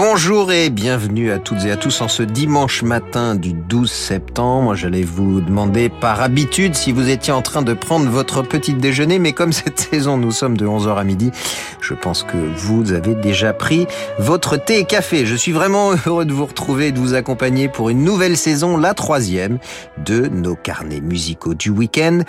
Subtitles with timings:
[0.00, 4.76] Bonjour et bienvenue à toutes et à tous en ce dimanche matin du 12 septembre.
[4.76, 9.18] J'allais vous demander par habitude si vous étiez en train de prendre votre petit déjeuner,
[9.18, 11.32] mais comme cette saison nous sommes de 11h à midi,
[11.80, 13.88] je pense que vous avez déjà pris
[14.20, 15.26] votre thé et café.
[15.26, 18.76] Je suis vraiment heureux de vous retrouver et de vous accompagner pour une nouvelle saison,
[18.76, 19.58] la troisième
[20.06, 22.20] de nos carnets musicaux du week-end.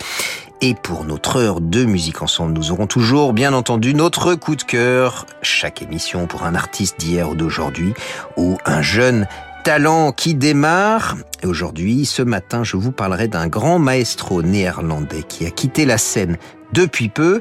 [0.62, 4.62] Et pour notre heure de musique ensemble, nous aurons toujours, bien entendu, notre coup de
[4.62, 5.24] cœur.
[5.40, 7.94] Chaque émission pour un artiste d'hier ou d'aujourd'hui,
[8.36, 9.26] ou un jeune
[9.64, 11.16] talent qui démarre.
[11.42, 15.96] Et aujourd'hui, ce matin, je vous parlerai d'un grand maestro néerlandais qui a quitté la
[15.96, 16.36] scène
[16.74, 17.40] depuis peu.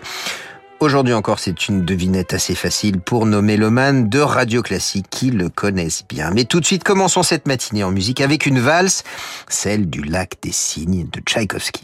[0.80, 5.50] Aujourd'hui encore, c'est une devinette assez facile pour nos mélomanes de radio classique qui le
[5.50, 6.32] connaissent bien.
[6.32, 9.04] Mais tout de suite, commençons cette matinée en musique avec une valse,
[9.50, 11.84] celle du lac des cygnes de Tchaïkovski.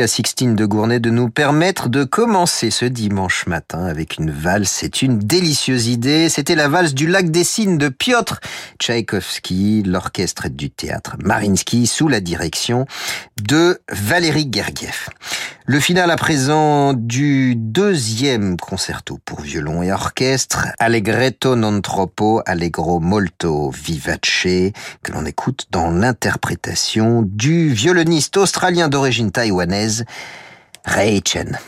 [0.00, 4.70] À Sixtine de Gournay de nous permettre de commencer ce dimanche matin avec une valse.
[4.70, 6.30] C'est une délicieuse idée.
[6.30, 8.40] C'était la valse du lac des Cygnes de Piotr
[8.78, 12.86] Tchaïkovski, l'orchestre du théâtre Marinsky sous la direction
[13.42, 15.10] de Valérie Gergiev.
[15.64, 22.98] Le final à présent du deuxième concerto pour violon et orchestre, Allegretto non troppo, Allegro
[22.98, 24.72] molto vivace,
[25.04, 29.81] que l'on écoute dans l'interprétation du violoniste australien d'origine taïwanaise,
[30.96, 31.58] Ray Chen.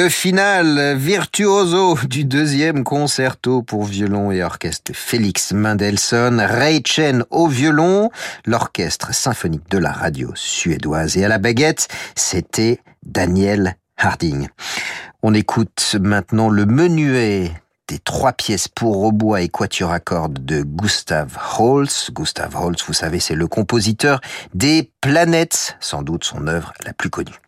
[0.00, 7.48] Le final virtuoso du deuxième concerto pour violon et orchestre Félix Mendelssohn, Ray Chen au
[7.48, 8.08] violon,
[8.46, 14.46] l'orchestre symphonique de la radio suédoise et à la baguette, c'était Daniel Harding.
[15.24, 17.50] On écoute maintenant le menuet
[17.88, 22.12] des trois pièces pour hautbois et quatuor à cordes de Gustav Holst.
[22.12, 24.20] Gustav Holst, vous savez, c'est le compositeur
[24.54, 27.40] des Planètes, sans doute son œuvre la plus connue.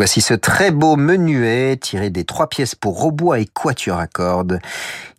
[0.00, 4.58] Voici ce très beau menuet tiré des trois pièces pour robots et quatuor à cordes.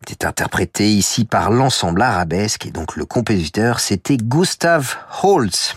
[0.07, 5.75] Il est interprété ici par l'ensemble arabesque et donc le compositeur c'était Gustav Holst.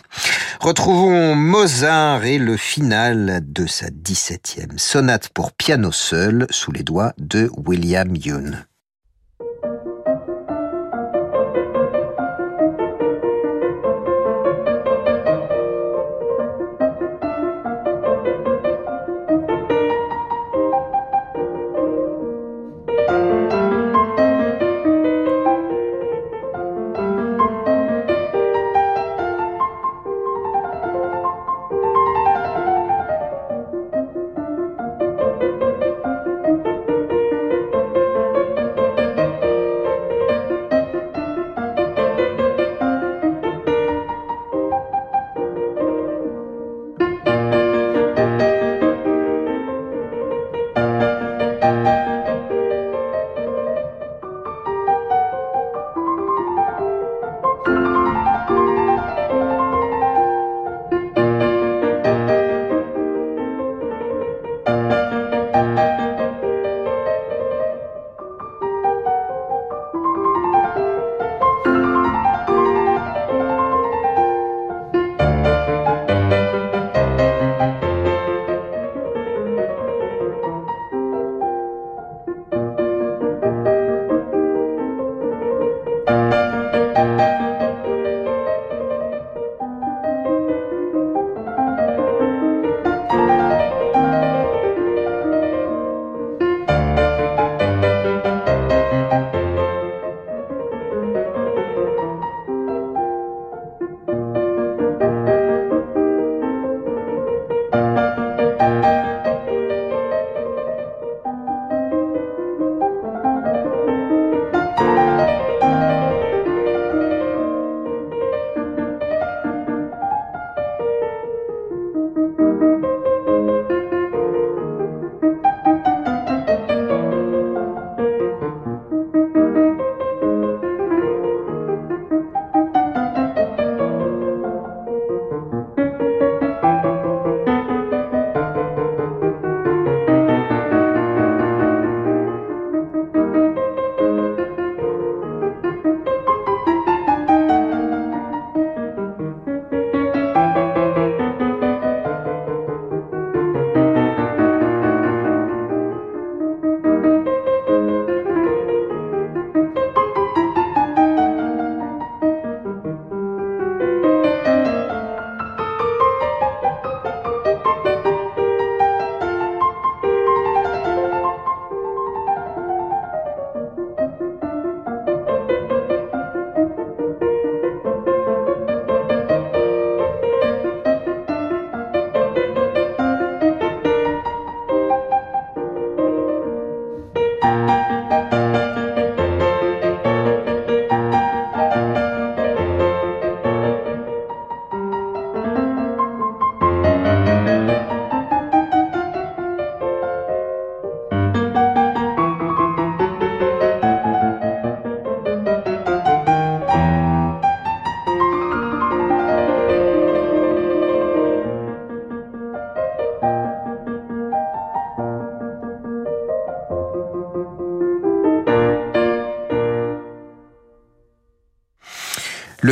[0.59, 7.13] Retrouvons Mozart et le final de sa 17e sonate pour piano seul sous les doigts
[7.19, 8.53] de William Yoon.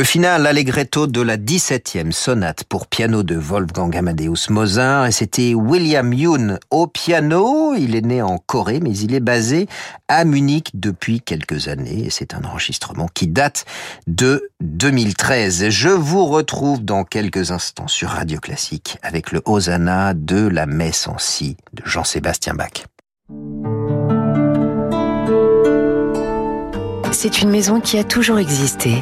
[0.03, 5.53] Le final allegretto de la 17e sonate pour piano de Wolfgang Amadeus Mozart et c'était
[5.53, 7.73] William Yoon au piano.
[7.73, 9.69] Il est né en Corée mais il est basé
[10.09, 13.63] à Munich depuis quelques années et c'est un enregistrement qui date
[14.05, 15.69] de 2013.
[15.69, 21.07] Je vous retrouve dans quelques instants sur Radio Classique avec le Hosanna de la messe
[21.07, 22.83] en si de Jean-Sébastien Bach.
[27.13, 29.01] C'est une maison qui a toujours existé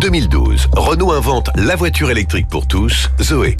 [0.00, 3.56] 2012, Renault invente la voiture électrique pour tous, Zoé.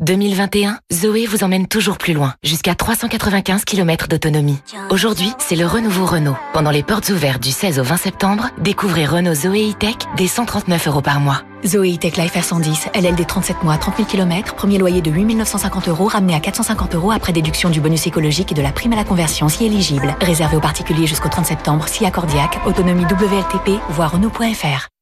[0.00, 4.58] 2021, Zoé vous emmène toujours plus loin, jusqu'à 395 km d'autonomie.
[4.90, 6.36] Aujourd'hui, c'est le renouveau Renault.
[6.52, 10.86] Pendant les portes ouvertes du 16 au 20 septembre, découvrez Renault Zoé E-Tech dès 139
[10.88, 11.42] euros par mois.
[11.64, 15.88] Zoé E-Tech Life R110, LLD 37 mois, 30 000 km, premier loyer de 8 950
[15.88, 18.96] euros, ramené à 450 euros après déduction du bonus écologique et de la prime à
[18.96, 20.14] la conversion si éligible.
[20.20, 24.93] Réservé aux particuliers jusqu'au 30 septembre, si accordiaque, autonomie WLTP, voire Renault.fr.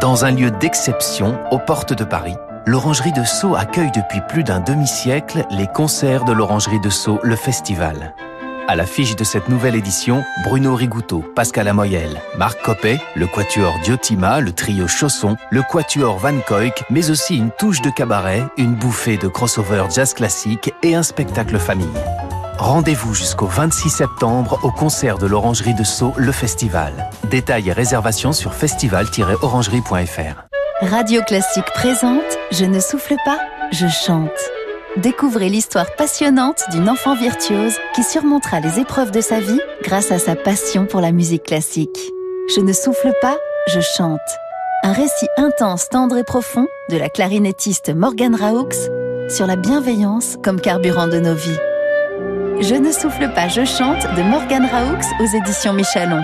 [0.00, 4.60] Dans un lieu d'exception, aux portes de Paris, l'Orangerie de Sceaux accueille depuis plus d'un
[4.60, 8.14] demi-siècle les concerts de l'Orangerie de Sceaux, le festival.
[8.68, 14.40] À l'affiche de cette nouvelle édition, Bruno Rigouteau, Pascal Amoyel, Marc Coppet, le quatuor Diotima,
[14.40, 19.16] le trio Chausson, le quatuor Van Koyk, mais aussi une touche de cabaret, une bouffée
[19.16, 21.86] de crossover jazz classique et un spectacle famille.
[22.58, 27.10] Rendez-vous jusqu'au 26 septembre au concert de l'Orangerie de Sceaux, le festival.
[27.30, 30.46] Détails et réservations sur festival-orangerie.fr.
[30.80, 33.38] Radio Classique présente Je ne souffle pas,
[33.72, 34.30] je chante.
[34.96, 40.18] Découvrez l'histoire passionnante d'une enfant virtuose qui surmontera les épreuves de sa vie grâce à
[40.18, 42.10] sa passion pour la musique classique.
[42.54, 43.36] Je ne souffle pas,
[43.68, 44.20] je chante.
[44.82, 48.68] Un récit intense, tendre et profond de la clarinettiste Morgane Raoux
[49.28, 51.58] sur la bienveillance comme carburant de nos vies.
[52.60, 56.22] Je ne souffle pas, je chante de Morgane Raoux aux éditions Michalon.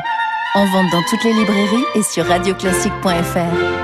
[0.55, 3.83] En vente dans toutes les librairies et sur radioclassique.fr.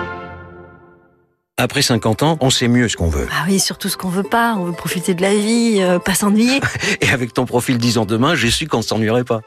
[1.58, 3.26] Après 50 ans, on sait mieux ce qu'on veut.
[3.32, 4.54] Ah oui, surtout ce qu'on veut pas.
[4.56, 6.60] On veut profiter de la vie, euh, pas s'ennuyer.
[7.00, 9.40] Et avec ton profil 10 ans demain, j'ai su qu'on ne s'ennuierait pas.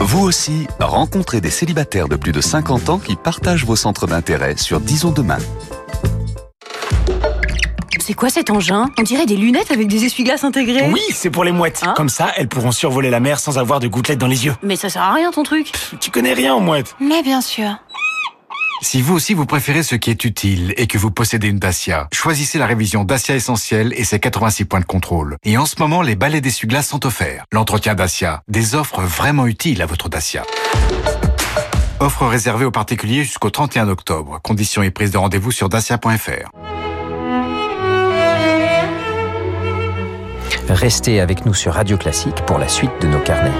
[0.00, 4.56] Vous aussi, rencontrez des célibataires de plus de 50 ans qui partagent vos centres d'intérêt
[4.56, 5.38] sur Disons demain.
[8.06, 8.88] C'est quoi cet engin?
[9.00, 10.88] On dirait des lunettes avec des essuie-glaces intégrés.
[10.92, 11.82] Oui, c'est pour les mouettes.
[11.84, 11.92] Hein?
[11.96, 14.54] Comme ça, elles pourront survoler la mer sans avoir de gouttelettes dans les yeux.
[14.62, 15.72] Mais ça sert à rien ton truc.
[15.98, 16.94] Tu connais rien aux mouettes.
[17.00, 17.68] Mais bien sûr.
[18.80, 22.06] Si vous aussi vous préférez ce qui est utile et que vous possédez une Dacia,
[22.12, 25.36] choisissez la révision Dacia Essentielle et ses 86 points de contrôle.
[25.42, 27.42] Et en ce moment, les balais d'essuie-glace sont offerts.
[27.50, 30.44] L'entretien Dacia, des offres vraiment utiles à votre Dacia.
[31.98, 34.38] Offre réservée aux particuliers jusqu'au 31 octobre.
[34.44, 36.75] Conditions et prise de rendez-vous sur dacia.fr.
[40.68, 43.52] Restez avec nous sur Radio Classique pour la suite de nos carnets.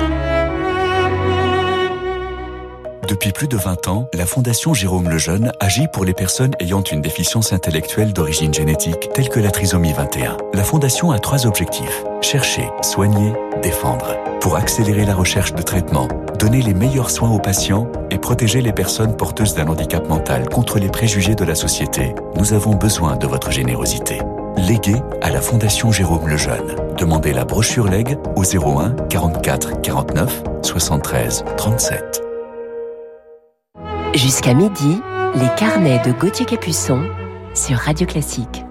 [3.09, 7.01] Depuis plus de 20 ans, la Fondation Jérôme Lejeune agit pour les personnes ayant une
[7.01, 10.37] déficience intellectuelle d'origine génétique telle que la trisomie 21.
[10.53, 12.03] La Fondation a trois objectifs.
[12.23, 14.17] Chercher, soigner, défendre.
[14.41, 16.09] Pour accélérer la recherche de traitement,
[16.41, 20.81] donner les meilleurs soins aux patients et protéger les personnes porteuses d'un handicap mental contre
[20.81, 24.19] les préjugés de la société, nous avons besoin de votre générosité.
[24.57, 26.77] Léguez à la Fondation Jérôme Lejeune.
[26.97, 32.23] Demandez la brochure Leg au 01 44 49 73 37.
[34.15, 35.01] Jusqu'à midi,
[35.35, 37.03] les carnets de Gauthier Capuçon
[37.55, 38.65] sur Radio Classique.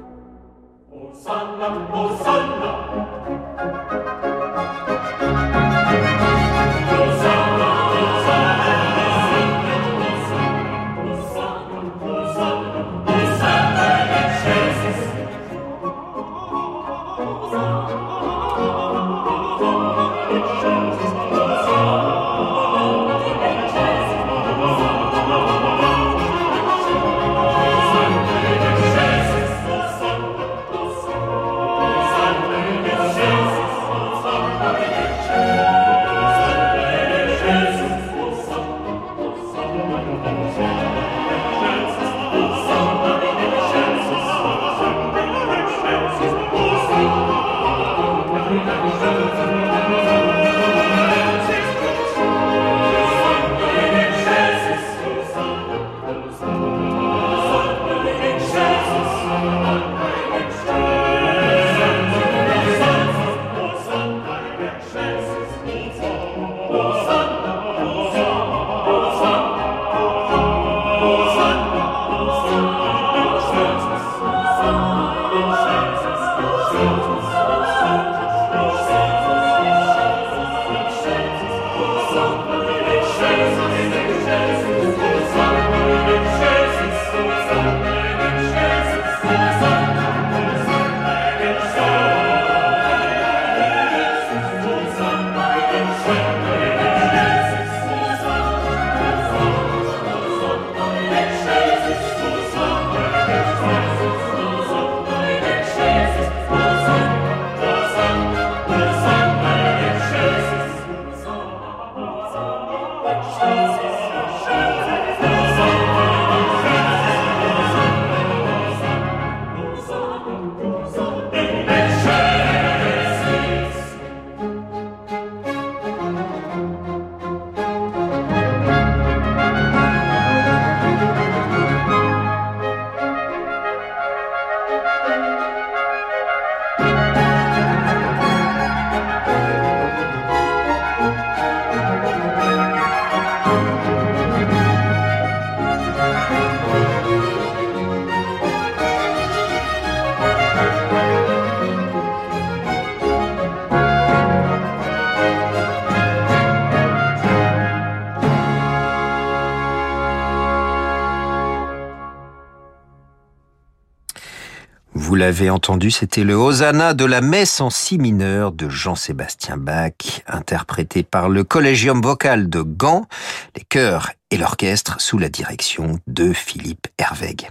[165.26, 171.02] L'avez entendu, c'était le Hosanna de la messe en si mineur de Jean-Sébastien Bach, interprété
[171.02, 173.08] par le Collégium vocal de Gand,
[173.56, 177.50] les chœurs et l'orchestre sous la direction de Philippe Hervègue.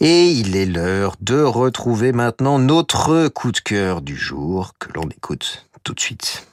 [0.00, 5.08] Et il est l'heure de retrouver maintenant notre coup de cœur du jour que l'on
[5.08, 6.49] écoute tout de suite.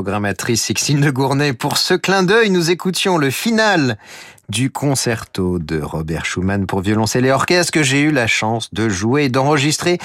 [0.00, 2.48] Programmatrice Sixtine de Gournay pour ce clin d'œil.
[2.48, 3.98] Nous écoutions le final
[4.48, 8.88] du concerto de Robert Schumann pour violoncelle et orchestre que j'ai eu la chance de
[8.88, 9.98] jouer et d'enregistrer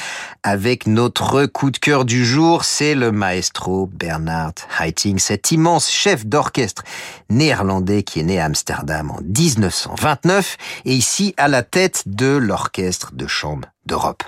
[0.43, 2.65] avec notre coup de cœur du jour.
[2.65, 6.83] C'est le maestro Bernard Haitink, cet immense chef d'orchestre
[7.29, 13.13] néerlandais qui est né à Amsterdam en 1929 et ici à la tête de l'orchestre
[13.13, 14.23] de chambre d'Europe.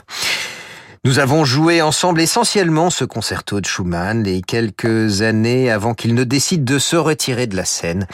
[1.07, 6.25] Nous avons joué ensemble essentiellement ce concerto de Schumann les quelques années avant qu'il ne
[6.25, 8.07] décide de se retirer de la scène.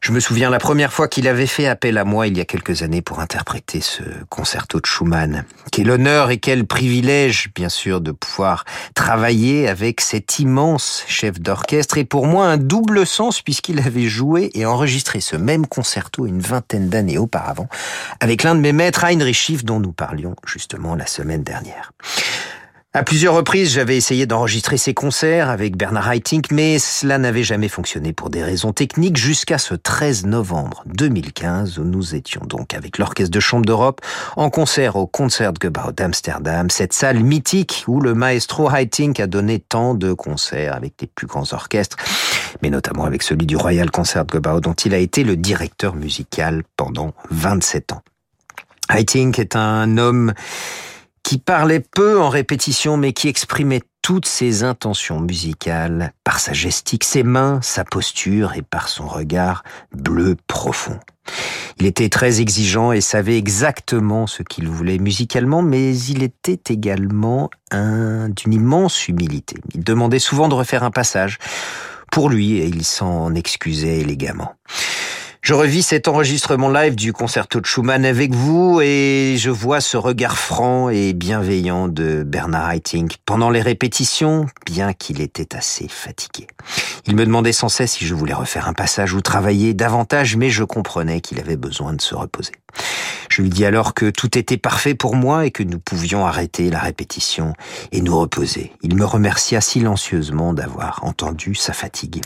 [0.00, 2.44] Je me souviens la première fois qu'il avait fait appel à moi il y a
[2.44, 5.44] quelques années pour interpréter ce concerto de Schumann.
[5.72, 11.98] Quel honneur et quel privilège, bien sûr, de pouvoir travailler avec cet immense chef d'orchestre
[11.98, 16.40] et pour moi un double sens puisqu'il avait joué et enregistré ce même concerto une
[16.40, 17.68] vingtaine d'années auparavant
[18.20, 21.92] avec l'un de mes maîtres, Heinrich Schiff, dont nous parlions justement la semaine dernière.
[22.96, 27.68] À plusieurs reprises, j'avais essayé d'enregistrer ces concerts avec Bernard Haitink, mais cela n'avait jamais
[27.68, 32.96] fonctionné pour des raisons techniques jusqu'à ce 13 novembre 2015 où nous étions donc avec
[32.96, 34.00] l'Orchestre de Chambre d'Europe
[34.36, 39.92] en concert au Concertgebouw d'Amsterdam, cette salle mythique où le maestro Haitink a donné tant
[39.92, 41.98] de concerts avec les plus grands orchestres,
[42.62, 47.12] mais notamment avec celui du Royal Concertgebouw dont il a été le directeur musical pendant
[47.30, 48.02] 27 ans.
[48.88, 50.32] Haitink est un homme
[51.26, 57.02] qui parlait peu en répétition mais qui exprimait toutes ses intentions musicales par sa gestique,
[57.02, 61.00] ses mains, sa posture et par son regard bleu profond.
[61.80, 67.50] Il était très exigeant et savait exactement ce qu'il voulait musicalement, mais il était également
[67.72, 69.56] un d'une immense humilité.
[69.74, 71.38] Il demandait souvent de refaire un passage
[72.12, 74.54] pour lui et il s'en excusait élégamment.
[75.46, 79.96] Je revis cet enregistrement live du concerto de Schumann avec vous et je vois ce
[79.96, 86.48] regard franc et bienveillant de Bernard Haitink pendant les répétitions, bien qu'il était assez fatigué.
[87.06, 90.50] Il me demandait sans cesse si je voulais refaire un passage ou travailler davantage, mais
[90.50, 92.50] je comprenais qu'il avait besoin de se reposer.
[93.28, 96.70] Je lui dis alors que tout était parfait pour moi et que nous pouvions arrêter
[96.70, 97.52] la répétition
[97.92, 98.72] et nous reposer.
[98.82, 102.22] Il me remercia silencieusement d'avoir entendu sa fatigue.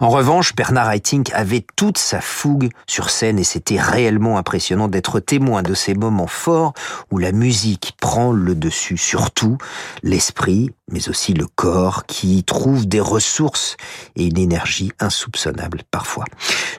[0.00, 5.20] En revanche, Bernard Haitink avait toute sa fougue sur scène et c'était réellement impressionnant d'être
[5.20, 6.74] témoin de ces moments forts
[7.10, 9.56] où la musique prend le dessus sur tout,
[10.02, 13.76] l'esprit, mais aussi le corps qui trouve des ressources
[14.16, 16.24] et une énergie insoupçonnable parfois.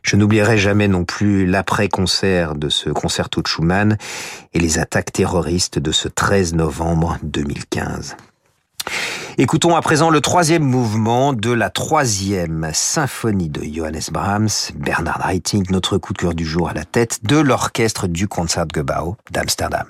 [0.03, 3.97] Je n'oublierai jamais non plus l'après-concert de ce concerto de Schumann
[4.53, 8.15] et les attaques terroristes de ce 13 novembre 2015.
[9.37, 15.69] Écoutons à présent le troisième mouvement de la troisième symphonie de Johannes Brahms, Bernard Haitink,
[15.71, 19.87] notre coup de cœur du jour à la tête de l'orchestre du Concertgebouw d'Amsterdam.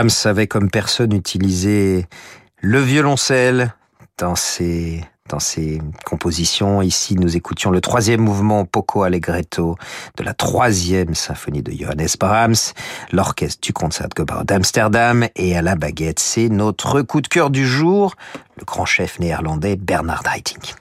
[0.00, 2.06] Brahms avait comme personne utilisé
[2.62, 3.74] le violoncelle
[4.16, 6.80] dans ses dans ses compositions.
[6.80, 9.76] Ici, nous écoutions le troisième mouvement Poco Allegretto
[10.16, 12.72] de la troisième symphonie de Johannes Brahms,
[13.12, 18.14] l'orchestre du Concertgebouw d'Amsterdam et à la baguette, c'est notre coup de cœur du jour,
[18.56, 20.76] le grand chef néerlandais Bernard Haitink.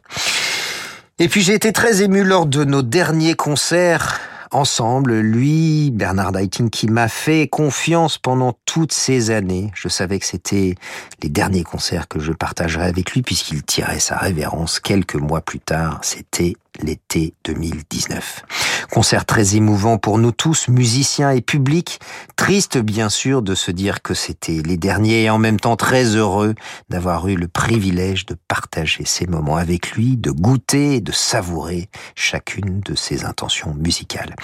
[1.19, 4.17] Et puis j'ai été très ému lors de nos derniers concerts
[4.51, 9.71] ensemble, lui, Bernard Haitink, qui m'a fait confiance pendant toutes ces années.
[9.73, 10.75] Je savais que c'était
[11.21, 15.59] les derniers concerts que je partagerais avec lui puisqu'il tirait sa révérence quelques mois plus
[15.59, 15.99] tard.
[16.01, 18.43] C'était l'été 2019.
[18.91, 21.99] Concert très émouvant pour nous tous, musiciens et publics.
[22.35, 26.15] Triste bien sûr de se dire que c'était les derniers et en même temps très
[26.15, 26.55] heureux
[26.89, 31.89] d'avoir eu le privilège de partager ces moments avec lui, de goûter et de savourer
[32.15, 34.35] chacune de ses intentions musicales.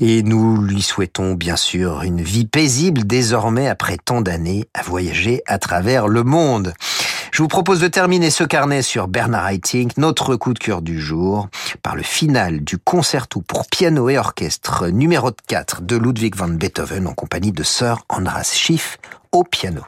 [0.00, 5.42] Et nous lui souhaitons bien sûr une vie paisible désormais après tant d'années à voyager
[5.46, 6.72] à travers le monde.
[7.32, 11.00] Je vous propose de terminer ce carnet sur Bernard Haitink, notre coup de cœur du
[11.00, 11.48] jour,
[11.82, 17.06] par le final du concerto pour piano et orchestre numéro 4 de Ludwig van Beethoven
[17.06, 18.98] en compagnie de Sir Andras Schiff
[19.32, 19.80] au piano.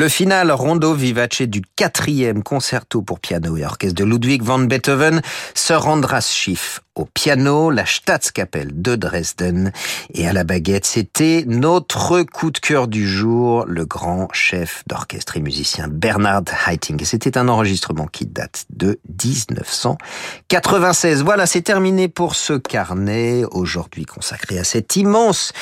[0.00, 5.20] Le final rondo vivace du quatrième concerto pour piano et orchestre de Ludwig van Beethoven,
[5.52, 9.70] Sir Andras Schiff au piano, la Staatskapelle de Dresden
[10.12, 15.36] et à la baguette, c'était notre coup de cœur du jour, le grand chef d'orchestre
[15.36, 17.02] et musicien Bernard Haitink.
[17.04, 21.22] C'était un enregistrement qui date de 1996.
[21.22, 25.52] Voilà, c'est terminé pour ce carnet aujourd'hui consacré à cet immense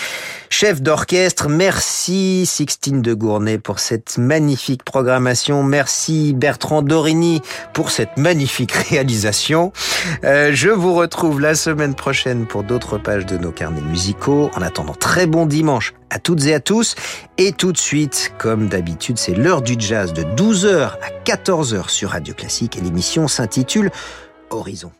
[0.51, 1.49] chef d'orchestre.
[1.49, 5.63] Merci Sixtine de Gournay pour cette magnifique programmation.
[5.63, 7.43] Merci Bertrand Dorini
[7.75, 9.73] pour cette magnifique réalisation.
[10.25, 10.95] Euh, je vous
[11.27, 14.51] la semaine prochaine pour d'autres pages de nos carnets musicaux.
[14.55, 16.95] En attendant, très bon dimanche à toutes et à tous.
[17.39, 22.11] Et tout de suite, comme d'habitude, c'est l'heure du jazz de 12h à 14h sur
[22.11, 23.91] Radio Classique et l'émission s'intitule
[24.51, 24.93] Horizon.